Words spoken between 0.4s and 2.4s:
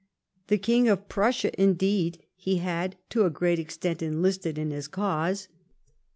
The King of Prussia, indeed,